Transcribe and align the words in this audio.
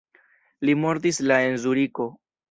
Li 0.69 0.73
mortis 0.85 1.19
la 1.31 1.37
en 1.49 1.59
Zuriko. 1.65 2.09